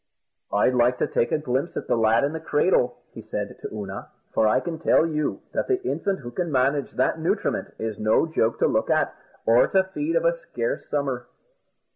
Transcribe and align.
"I'd 0.51 0.73
like 0.73 0.97
to 0.97 1.05
take 1.05 1.31
a 1.31 1.37
glimpse 1.37 1.77
at 1.77 1.85
the 1.87 1.95
lad 1.95 2.23
in 2.23 2.33
the 2.33 2.39
cradle," 2.39 2.97
said 3.23 3.49
he 3.49 3.53
to 3.53 3.67
Oonagh; 3.71 4.07
"for 4.33 4.47
I 4.47 4.59
can 4.59 4.79
tell 4.79 5.05
you 5.05 5.41
that 5.51 5.67
the 5.67 5.79
infant 5.83 6.21
who 6.21 6.31
can 6.31 6.51
manage 6.51 6.93
that 6.93 7.19
nutriment 7.19 7.75
is 7.77 7.99
no 7.99 8.25
joke 8.25 8.57
to 8.57 8.67
look 8.67 8.89
at, 8.89 9.13
or 9.45 9.67
to 9.67 9.83
feed 9.93 10.15
of 10.15 10.25
a 10.25 10.33
scarce 10.33 10.89
summer." 10.89 11.27